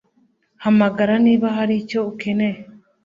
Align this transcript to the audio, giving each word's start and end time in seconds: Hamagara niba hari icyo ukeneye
Hamagara 0.63 1.13
niba 1.25 1.47
hari 1.57 1.73
icyo 1.81 1.99
ukeneye 2.11 2.59